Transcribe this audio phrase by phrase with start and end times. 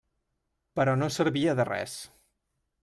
[0.79, 1.97] Però no servia de res.